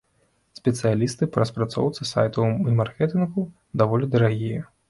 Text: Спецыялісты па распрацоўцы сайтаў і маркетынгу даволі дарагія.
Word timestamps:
Спецыялісты 0.59 1.23
па 1.35 1.43
распрацоўцы 1.43 2.01
сайтаў 2.13 2.49
і 2.73 2.73
маркетынгу 2.83 3.47
даволі 3.83 4.13
дарагія. 4.17 4.61